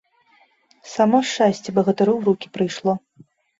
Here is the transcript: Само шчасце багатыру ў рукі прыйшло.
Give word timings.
Само 0.93 1.19
шчасце 1.33 1.69
багатыру 1.77 2.11
ў 2.15 2.21
рукі 2.33 2.47
прыйшло. 2.59 2.99